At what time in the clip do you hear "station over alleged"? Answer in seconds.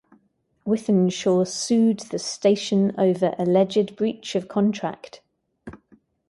2.17-3.95